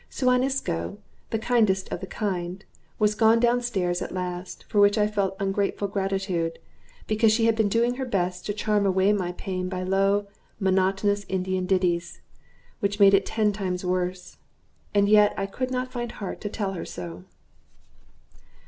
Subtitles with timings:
[0.09, 0.97] Suan Isco,
[1.29, 2.65] the kindest of the kind,
[2.97, 6.57] was gone down stairs at last, for which I felt ungrateful gratitude
[7.05, 10.25] because she had been doing her best to charm away my pain by low,
[10.59, 12.19] monotonous Indian ditties,
[12.79, 14.37] which made it ten times worse;
[14.95, 17.25] and yet I could not find heart to tell her so.